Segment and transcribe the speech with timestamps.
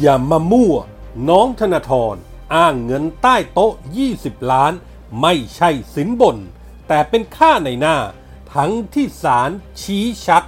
[0.00, 0.74] อย่ามามั่ว
[1.28, 2.16] น้องธนาธร
[2.54, 3.72] อ้างเงินใต้โต๊ะ
[4.12, 4.72] 20 ล้าน
[5.20, 6.36] ไม่ใช่สินบน
[6.88, 7.96] แต่เป็นค่าในหน้า
[8.54, 9.50] ทั้งที่ศาล
[9.80, 10.44] ชี้ชัด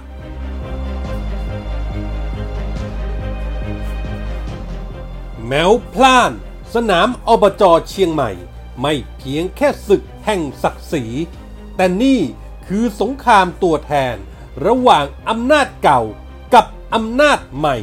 [5.47, 6.31] แมวพล่าน
[6.73, 8.31] สนามอบจเชียงใหม่
[8.81, 11.05] ไม่เพียงแค่ศึกแห่งศักดิ์ศรี
[11.75, 12.19] แต่นี่
[12.67, 14.15] คือสงครามตัวแทน
[14.65, 16.01] ระหว่างอำนาจเก่า
[16.53, 17.77] กับอำนาจใหม่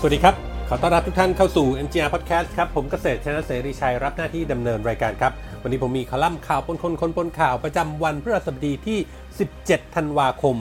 [0.00, 0.34] สวัสดีครับ
[0.68, 8.98] ขอต้อนรับทุกท่านเข้าสู่ MGR Podcast ครับ ผมเกษตรชนะเสรีชัยรับหน้าที่ดำเนินรายการครับ วันนี้ผมมีคอลัมน์ข่าวปนคนคนปนข่าวประจำวันพฤหัสบดีที่
[9.46, 10.56] 17 ธันวาคม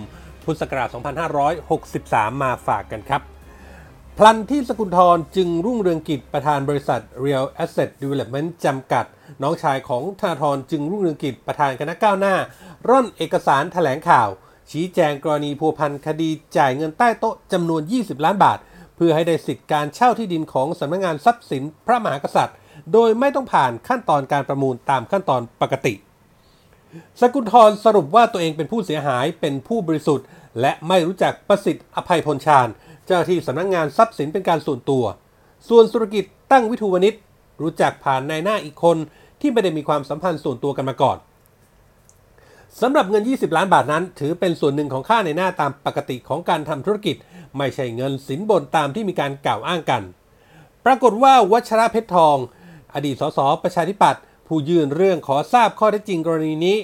[0.46, 0.88] พุทธศักราช
[1.66, 3.22] 2563 มาฝากกันครับ
[4.18, 9.06] พลันที่สกุลทรจึงรุ่งเรืองกิจประธานบริษัท Real Asset Development จำกัด
[9.42, 12.36] น้องชายของธนาธรจึงรุ่งเรืองกิจประธานคณะก้าวหน้า
[12.90, 14.30] ร่อนเอกสารแถลงข่าว
[14.72, 18.60] ชี้แจงกรณีพัวพันคดีจ่ายเงินใต้โต๊ะจำนวน 20 ล้านบาท
[18.98, 22.58] เพื่อให้ได้สิทธิ์การเช่าที่ดินของสำนักงานทรัพย์สินพระมหากษัตริย์
[22.94, 25.94] โดยไม่ต้องผ่านขั้นตอนการประมูลตามขั้นตอนปกติ
[27.22, 30.26] สกุลทรสรุปว่าตัวเองเป็นผู้เสียหายเป็นผู้บริสุทธิ์
[30.62, 32.68] และไม่รู้จักประสิทธิ์อภัยพลชาญ
[33.06, 35.04] เจ้าหน้าที่สำนักงงานทรัพย์สินเป็นการส่วนตัว
[35.70, 37.14] ส่วนสุรกิจตั้งวิทูวณิช
[37.62, 38.98] รู้จักผ่านนายหน้าอีกคน
[39.42, 41.18] ที่ไม่ได้มีความสัมพันธ์ส่วนตัวกันมาก่อน
[42.82, 47.16] สำหรับเงิน 20 ล้านบาทนั้น ถือเป็นส่วนหนึ่งของค่าในหน้าตามปกติของการทำธุรกิจ
[47.58, 50.04] ไม่ใช่เงินสินบนตามที่มีการกล่าวอ้างกัน
[50.86, 52.38] ปรากฏว่าวัชระเพชรทอง
[52.94, 56.78] อดีตสสประชาธิปัตย์ผู้ยื่นเรื่องขอทราบข้อเท็จจริงกรณีนี้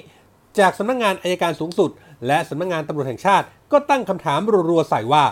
[0.58, 1.90] จากสำนักงงานอายการสูงสุด
[2.26, 4.40] และสำนักงงานตำรวจแห่งชาติก็ตั้งคำถาม
[4.70, 5.24] รัวๆใส่ว่า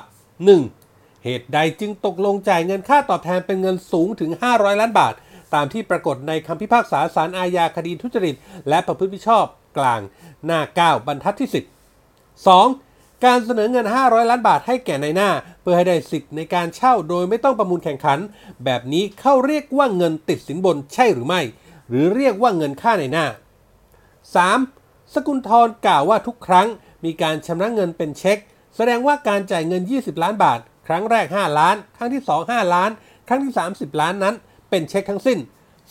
[0.58, 1.24] 1.
[1.24, 5.14] เหตุใดจึงตกลงจ่ายเงินค่าตอบแทนเป็นเงินสูงถึง 500 ล้านบาท
[5.54, 8.34] ตามที่ปรากฏในคำพิพากษาศาลอาญาคดีทุจริต
[8.68, 9.44] และประพฤติมิชอบ
[9.78, 10.00] กลาง
[10.46, 10.60] หน้า
[10.98, 12.91] 9 บรรทัดที่ 10 2.
[13.24, 18.18] การเสนอเงิน 500 ล้านบาทให้แก่ในายหน้า เพื่อให้ได้สิทธิ์ในการเช่าโดยไม่ต้องประมูลแข่งขัน
[18.64, 21.40] แบบนี้เข้าเรียกว่าเงินติดสินบนใช่หรือไม่
[21.88, 23.26] หรือเรียกว่าเงินค่าในหน้า
[24.00, 25.14] 3.
[25.14, 26.68] สกุลทรกล่าวว่าทุกครั้ง
[27.04, 28.38] มีการชำระเงินเป็นเช็ค
[28.76, 32.90] แสดงว่าการจ่ายเงิน 20 ล้านบาท ครั้งแรก 5 ล้าน ครั้งที่ 2 5 ล้าน
[33.28, 34.34] ครั้งที่ 30 ล้านนั้น
[34.70, 35.38] เป็นเช็คทั้งสิ้น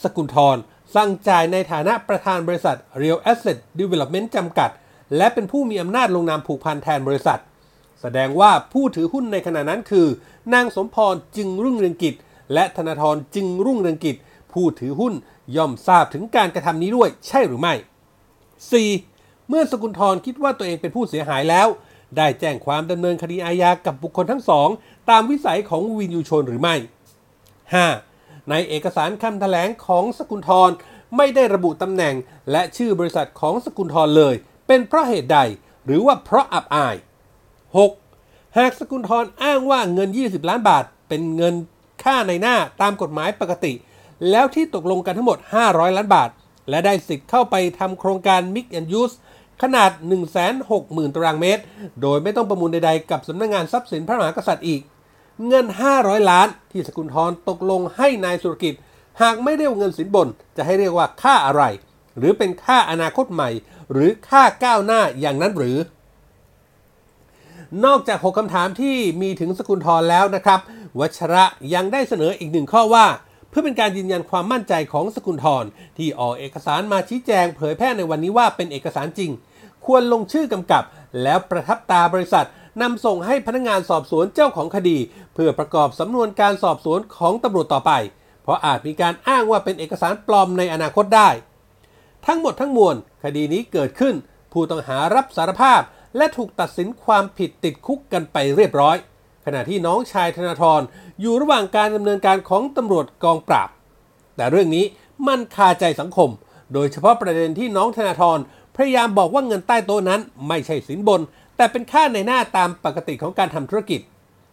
[0.02, 0.56] สกุลทร
[0.94, 4.70] สั่งจ่ายในฐานะประธานบริษัท Real Asset Development จำกัด
[5.16, 7.40] และเป็นผู้มีอำนาจลงนามผูกพันแทนบริษัท
[8.00, 10.06] แสดงว่าผู้ถือหุ้นในขณะนั้นคือ
[10.54, 12.14] นางสมพรจึงรุ่งเรืองกิจ
[12.54, 14.16] และธนาธรจึงรุ่งเรืองกิจ
[14.52, 15.14] ผู้ถือหุ้น
[15.56, 17.74] ย่อมทราบถึงการกระทำนี้ด้วยใช่หรือไม่
[18.80, 19.48] 4.
[19.48, 21.68] เมื่อสกุลทรคิดว่าตัวเองเป็นผู้เสียหายแล้ว
[22.16, 24.68] ได้แจ้งความดำเนินคดีอาญากับบุคคลทั้งสอง
[25.10, 26.74] ตามวิสัยของวินยูชนหรือไม่
[27.62, 28.50] 5.
[28.50, 30.70] ในเอกสารคำแถลงของสกุลทร
[31.16, 32.14] ไม่ได้ระบุตำแหน่ง
[32.50, 34.34] และชื่อบริษัทของสกุลทรเลย
[34.72, 35.38] เป็นเพราะเหตุใด
[35.86, 36.96] หรือว่าเพราะอับอาย
[37.76, 38.58] 6.
[38.58, 41.54] หากสกุลทรอ้างว่าเงิน 20 ล้านบาท เป็นเงิน
[42.04, 43.72] ค่าในหน้าตามกฎหมายปกติ
[44.30, 46.30] แล้วที่ตกลงกันทั้งหมด 500 ล้านบาท
[46.70, 49.14] และได้สิทธิ์เข้าไปทำโครงการ Mix and Use
[49.62, 49.90] ขนาด
[50.52, 51.62] 160,000 ตารางเมตร
[52.02, 54.80] โดยไม่ต้องประมูลใดๆ กับสำนักงงานทรัพย์สินพระมหากษัตริย์อีก
[55.46, 55.66] เงิน
[55.96, 58.74] 500 ล้าน ที่สกุลทรตกลงให้นายสุรกิจ
[59.22, 61.64] หากไม่เรียกเงินสินบน จะให้เรียกว่าค่าอะไร
[62.18, 63.50] หรือเป็นค่าอนาคตใหม่
[63.92, 65.78] หรือค่าก้าวหน้าอย่างนั้นหรือ
[67.84, 70.60] นอกจาก 6คำถามที่มีถึงสกุลทรแล้วนะครับ
[71.00, 73.06] วัชระยังได้เสนออีกหนึ่งข้อว่า
[73.48, 75.64] เพื่อเป็นการยืนยันความมั่นใจของสกุลทร
[75.96, 79.30] ที่ออกเอกสารมาชี้แจงเผยแพร่ในวันนี้ว่าเป็นเอกสารจริง
[79.84, 80.84] ควรลงชื่อกำกับ
[81.22, 82.46] แล้วประทับตาบริษัท
[82.82, 84.98] นำส่งให้พนักงานสอบสวนเจ้าของคดี
[85.34, 87.92] เพื่อประกอบสำนวนการสอบสวนของตำรวจต่อไป
[88.42, 91.28] เพราะอาจมีการอ้างว่าเป็นเอกสารปลอมในอนาคตได้
[92.26, 94.14] ทั้งหมดทั้งมวลคดีนี้เกิดขึ้น
[94.52, 95.80] ผู้ต้องหารับสารภาพ
[96.16, 98.96] และถูกตัดสินความผิดติดคุกกันไปเรียบร้อย
[99.46, 100.80] ขณะที่น้องชายธนาธร
[101.20, 103.68] อยู่ระหว่างการดำเนินการของตำรวจกองปราบ
[104.36, 104.84] แต่เรื่องนี้
[105.26, 106.30] มันคาใจสังคม
[106.72, 108.38] โดยเฉพาะประเด็นที่น้องธนาธร
[108.76, 111.20] พยายามบอกว่าเงินใต้โต๊ะนั้นไม่ใช่สินบน
[111.56, 114.00] แต่เป็นค่าในหน้าตามปกติของการทำธุรกิจ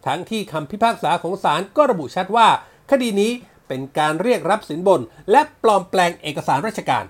[0.05, 2.47] ทั้งที่คำพิพากษาของศาลก็ระบุชัดว่า
[2.91, 3.31] คดีนี้
[3.67, 5.01] เป็นการเรียกรับสินบน
[5.31, 7.03] และปลอมแปลงเอกสารราชการ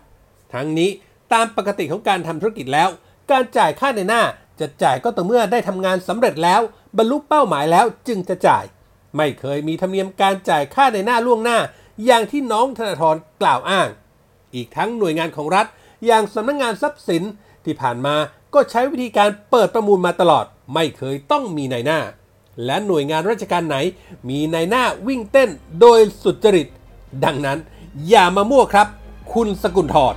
[0.54, 0.90] ทั้งนี้
[1.34, 2.90] ตามปกติของการทำธุรกิจแล้ว
[3.32, 4.24] การจ่ายค่าในหน้า
[4.60, 6.62] จะจ่ายก็ต่อเมื่อได้ทำงานสำเร็จแล้ว
[6.98, 8.66] บรรลุเป้าหมายแล้วจึงจะจ่าย
[9.18, 11.58] ไม่เคยมีธรรมเนียมการจ่ายค่าในหน้าล่วงหน้า
[12.06, 13.88] อย่างที่น้องธนาธรกล่าวอ้าง
[14.56, 15.66] อีกทั้งหน่วยงานของรัฐ
[16.06, 17.24] อย่างสำนักงงานทรัพย์สิน
[17.66, 18.16] ที่ผ่านมา
[18.54, 22.00] ก็ใช้วิธีการเปิดประมูลมาตลอด ไม่เคยต้องมีในหน้า
[22.66, 23.78] และหน่วยงานราชการไหน
[24.30, 25.50] มีในหน้าวิ่งเต้น
[25.82, 26.68] โดยสุจริต
[27.26, 27.60] ดังนั้น
[28.10, 28.88] อย่ามามั่วครับ
[29.34, 30.16] คุณสกุลทร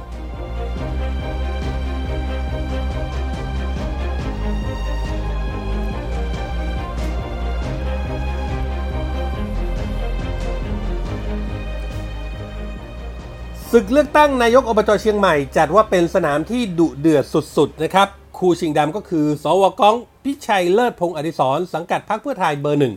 [13.74, 17.24] ศึกเลือกตั้งนายกอบจเชียงใหม่ จัดว่าเป็นสนามที่ดุเดือด
[17.56, 18.08] สุดๆนะครับ
[18.38, 22.94] คู่ชิงดำก็คือ สวก้อง พิชัยเลิศพงศ์อดิศรสังกัดพรรคเพื่อไทยเบอร์หนึ่ง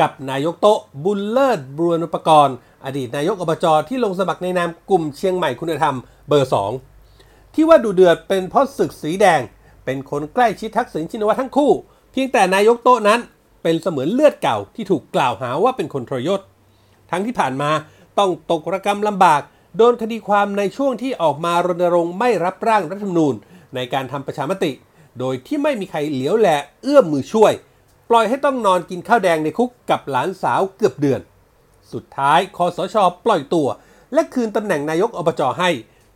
[0.00, 5.96] กับนายกโตะบุญเลิศบุรณปกรณ์อดีตนายกอบจที่ลงสมัครในนามกลุ่มเชียงใหม่คุณธรรม
[6.28, 6.70] เบอร์สอง
[7.54, 9.40] ที่ว่าดุเดือดเป็นเพราะศึกสีแดง
[9.84, 11.70] เป็นคนใกล้ชิดทักษิณชินวัตรทั้งคู่
[12.12, 13.20] เพียงแต่นายกโตะนั้น
[13.62, 16.40] เป็นเสมือนเลือดเก่าที่ถูกกล่าวหาว่าเป็นคนทรยศ
[17.10, 17.70] ทั้งที่ผ่านมา
[18.18, 19.42] ต้องตกระกรรมลำบาก
[19.76, 23.34] โดนคดีความในช่วงที่ออกมารณรงค์ไม่รับร่างรัฐธรรมนูญ
[23.74, 24.72] ในการทำประชามติ
[25.18, 26.48] โดยที่ไม่มีใครเหลียวแล
[26.82, 27.52] เอื้อมมือช่วย
[28.10, 31.20] ปล่อยให้ต้องนอนกินข้าวแดงในคุกกับหลานสาวเกือบเดือน
[31.92, 33.68] สุดท้ายคอสชปล่อยตัว
[34.14, 35.70] และคืนตำแหน่งนายกอบจให้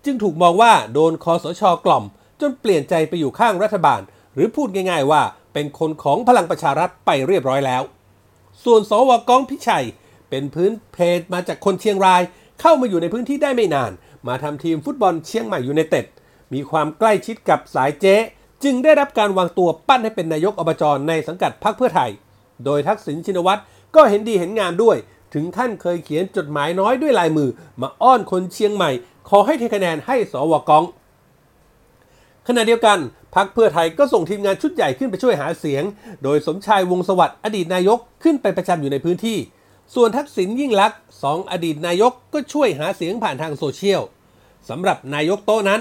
[0.05, 2.05] จึงถูกมองว่าโดนคอสชกล่อม
[2.41, 4.01] จนเปลี่ยนใจไปอยู่ข้างรัฐบาล
[4.35, 5.23] หรือพูดง่าย ๆ ว่า
[5.55, 7.83] เป็นคนของพลังประชารัฐไปเรียบร้อยแล้ว
[8.65, 9.85] ส่วนสวก้องพิชัย
[10.31, 12.23] เป็นพื้นเพจมาจากคนเชียงราย
[12.61, 13.93] เข้ามาอยู่ในพื้นที่ได้ไม่นาน
[14.29, 16.05] มาทำทีมฟุตบอลเชียงใหม่ยูไนเต็ด
[16.53, 18.17] มีความใกล้ชิดกับสายเจ๊
[18.65, 22.11] จึงได้รับการวางตัวปั้นให้เป็นนายกอบจในสังกัดพรรคเพื่อไทย
[22.65, 23.61] โดยทักษิณชินวัตร
[23.95, 24.97] ก็เห็นดีเห็นงามด้วย
[25.35, 27.49] ถึงขั้นเคยเขียนจดหมายน้อยด้วยลายมือ
[27.81, 28.91] มาอ้อนคนเชียงใหม่
[29.29, 30.85] ขอให้เทคะแนนให้สวกอง
[32.49, 32.99] ขณะเดียวกัน
[33.35, 35.83] พรรคเพื่อไทยก็ส่งทีมงานชุดใหญ่ขึ้นไปช่วยหาเสียง
[36.23, 39.39] โดยสมชายวงสวัสดิ์อดีตนายกขึ้นไปประจำอยู่ในพื้นที่
[39.95, 44.03] ส่วนทักษิณยิ่งลักษณ์สองอดีตนายกก็ช่วยหาเสียงผ่านทางโซเชียล
[44.69, 45.81] สำหรับนายกโต๊ะนั้น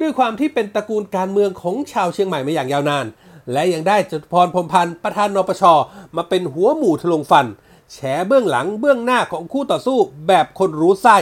[0.00, 3.06] ด้วยความที่เป็นตระกูลการเมืองของชาวเชียงใหม่มาอย่างยาวนาน
[3.52, 5.62] และยังได้จตุพรพรมพันธ์ประธานนปช
[6.16, 7.46] มาเป็นหัวหมู่ทะลงฟัน
[7.92, 9.98] แฉเบื้องหลังเบื้องหน้าของคู่ต่อสู้
[10.28, 11.18] แบบคนรู้ไส้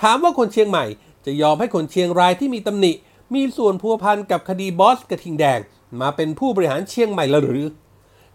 [0.00, 0.84] ถามว่าคนเชียงใหม่
[1.26, 2.92] จะยอมให้คนเชียงรายที่มีตำหนิ
[3.34, 5.60] มีส่วนพัวพันกับคดีบอสกระทิงแดง
[6.00, 7.66] มาเป็นผู้บริหารเชียงใหม่ลหรือ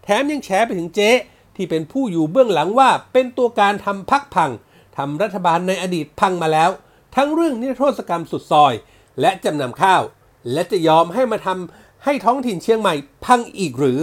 [0.04, 1.10] แถมยังแฉไปถึงเจ๊
[1.56, 4.50] ที่เป็นผู้อยู่เบื้องหลังว่าเป็นตัวการทำพักพัง
[4.96, 6.70] ทำรัฐบาลในอดีตพังมาแล้ว
[7.16, 8.72] ทั้งเรื่องนิรโทษกรรมสุดซอย
[9.20, 10.02] และจำนำข้าว
[10.52, 12.94] และจะยอมให้มาทำให้ท้องถิ่นเชียงใหม่
[13.24, 13.98] พังอีกหรือ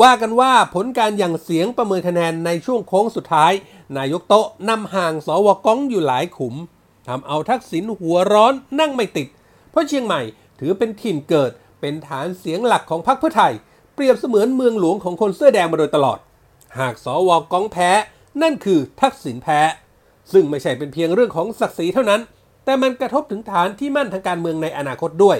[0.00, 3.52] ว่ากันว่าผลการอย่างเสียงประเมินคะแนนในช่วงโค้งสุดท้าย
[3.96, 6.54] นายกโตะนำห่างสวก้องอยู่หลายขุม
[7.08, 9.28] ทำเอาทักษิณหัวร้อนนั่งไม่ติด
[9.70, 10.20] เพราะเชียงใหม่
[10.60, 11.50] ถือเป็นถิ่นเกิด
[11.80, 13.52] เป็นฐานเสียงหลักของพรรคเพื่อไทย
[13.94, 16.18] เปรียบเสมือนเมืองหลวงของคนเสื้อแดงมาโดยตลอด
[16.78, 17.90] หากสวก้องแพ้
[18.42, 19.60] นั่นคือทักษิณแพ้
[20.32, 22.20] ซึ่งไม่ใช่เป็นเพียงเรื่องของศักดิ์ศรีเท่านั้น
[22.64, 25.38] แต่มันกระทบถึงฐานที่มั่นทางการเมืองในอนาคตด้วย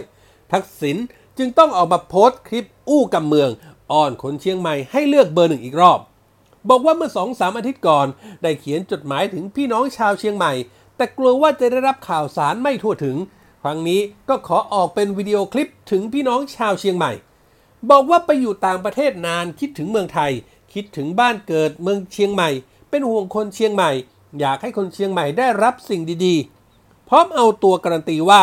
[0.52, 0.96] ทักษิณ
[1.38, 3.50] จึงต้องออกมาโพสต์คลิปอู้กำเมือง
[3.92, 6.00] อ้อนคนเชียงใหม่ให้เลือกเบอร์หนึ่งอีกรอบ
[6.68, 8.06] บอกว่าเมื่อสองสามอาทิตย์ก่อน
[8.42, 10.52] ได้เขียนจดหมายถึงพี่น้องชาวเชียงใหม่
[10.96, 13.16] แต่กลัวว่าจะได้รับข่าวสารไม่ทั่วถึง
[13.62, 17.12] ครั้งนี้ก็ขอออกเป็นวิดีโอคลิปถึงพี่น้องชาวเชียงใหม่
[17.90, 20.32] บอกว่าไปอยู่ต่างประเทศนานคิดถึงเมืองไทย
[20.74, 22.50] คิดถึงบ้านเกิดเมืองเชียงใหม่
[22.90, 23.90] เป็นห่วงคนเชียงใหม่
[24.40, 28.42] อยากให้คนเชียงใหม่ได้รับสิ่งดีๆ พร้อมเอาตัวการันตีว่า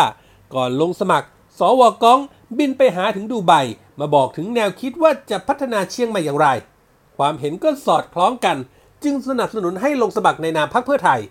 [0.54, 1.28] ก่อนลงสมัคร
[1.60, 2.20] สวก้อง
[2.58, 3.54] บินไปหาถึงดูไบ
[4.00, 6.48] มาบอกถึงแนวคิดว่าจะพัฒนาเชียงใหม่อย่างไร
[7.18, 8.58] ความเห็นก็สอดคล้องกัน
[9.04, 11.22] จึงสนับสนุนให้ลงสมัครในนามพรรคเพื่อไทย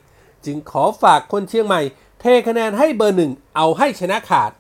[0.45, 1.81] จึงขอฝากคนเชียงใหม่
[2.21, 4.51] เทคะแนนให้เบอร์หนึ่งเอาให้ชนะขาด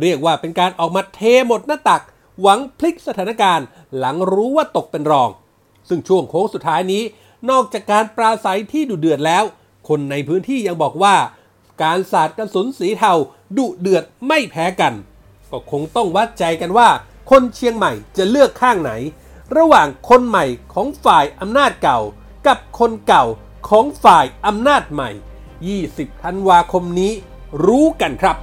[0.00, 2.02] เรียกว่าเป็นการออกมาเทหมดหน้าตัก
[2.40, 3.66] หวังพลิกสถานการณ์
[3.96, 5.30] หลังรู้ว่าตกเป็นรอง
[5.88, 7.02] ซึ่งช่วงโค้งสุดท้ายนี้
[7.50, 9.44] นอกจากการปราศัยที่ดุเดือดแล้ว
[9.88, 11.16] คนในพื้นที่ยังบอกว่า
[11.82, 13.12] การสาดกระสุนสีเทา
[13.56, 14.94] ดุเดือดไม่แพ้กัน
[15.50, 16.88] ก็คงต้องวัดใจกันว่า
[17.30, 18.92] คนเชียงใหม่จะเลือกข้างไหน
[19.56, 22.00] ระหว่างคนใหม่ของฝ่ายอำนาจเก่า
[22.46, 23.24] กับคนเก่า
[23.68, 25.10] ของฝ่ายอำนาจใหม่
[25.66, 27.12] 20 ธันวาคมนี้
[27.66, 28.36] รู้กันครับ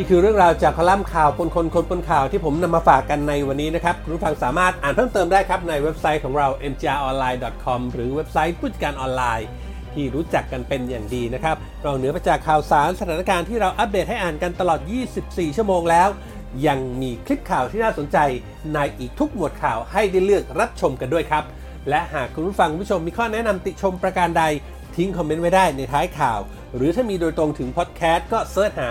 [0.00, 9.46] นี่คือเรื่องราวจากคอลัมน์ข่าวคนคนคนปนข่าวที่ผมนำมาฝากกันในวันนี้นะครับคุณผู้ฟังสามารถอ่านเพิ่มเติมได้ครับในเว็บไซต์ของเรา mgronline.com หรือเว็บไซต์ผู้จัดการออนไลน์
[9.94, 14.80] ที่รู้จักกันเป็นอย่างดีนะครับนอกเหนือไปจากข่าวสารสถานการณ์ที่เราอัปเดตให้อ่านกันตลอด
[15.18, 16.08] 24 ชั่วโมงแล้ว
[16.66, 18.18] ยังมีคลิปข่าวที่น่าสนใจ
[18.74, 21.44] ในอีกทุกหมวดข่าวให้ได้เลือกรับชมกันด้วยครับ
[21.88, 24.44] และหากคุณผู้ฟังคุณผู้ชมมีข้อแนะนำติชมประการใด
[24.96, 26.40] ทิ้งคอมเมนต์ไว้ได้ในท้ายข่าว
[26.76, 28.90] หรือถ้ามีโดยตรงถึงพอดแคสต์ก็เสิร์ชหา